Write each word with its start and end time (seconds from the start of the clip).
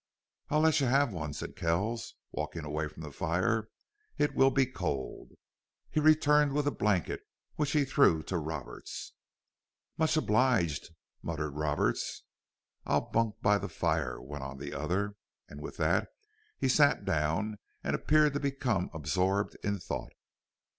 "I'll 0.49 0.61
let 0.61 0.79
you 0.79 0.87
have 0.87 1.13
one," 1.13 1.31
said 1.31 1.55
Kells, 1.55 2.15
walking 2.31 2.65
away 2.65 2.87
from 2.87 3.03
the 3.03 3.11
fire. 3.11 3.67
"It 4.17 4.33
will 4.33 4.49
be 4.49 4.65
cold." 4.65 5.29
He 5.91 5.99
returned 5.99 6.53
with 6.53 6.65
a 6.65 6.71
blanket, 6.71 7.21
which 7.55 7.73
he 7.73 7.85
threw 7.85 8.23
to 8.23 8.39
Roberts. 8.39 9.13
"Much 9.99 10.17
obliged," 10.17 10.89
muttered 11.21 11.51
Roberts. 11.51 12.23
"I'll 12.83 13.11
bunk 13.11 13.35
by 13.43 13.59
the 13.59 13.69
fire," 13.69 14.19
went 14.19 14.43
on 14.43 14.57
the 14.57 14.73
other, 14.73 15.17
and 15.47 15.61
with 15.61 15.77
that 15.77 16.07
he 16.57 16.67
sat 16.67 17.05
down 17.05 17.59
and 17.83 17.95
appeared 17.95 18.33
to 18.33 18.39
become 18.39 18.89
absorbed 18.95 19.55
in 19.63 19.77
thought. 19.77 20.13